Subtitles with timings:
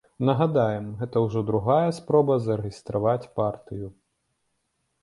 [0.27, 3.87] Нагадаем, гэта ўжо другая спроба зарэгістраваць партыю.